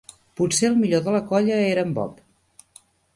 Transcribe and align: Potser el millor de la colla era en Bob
Potser 0.39 0.69
el 0.69 0.77
millor 0.79 1.03
de 1.07 1.13
la 1.15 1.19
colla 1.33 1.59
era 1.65 1.83
en 1.89 1.91
Bob 1.99 2.17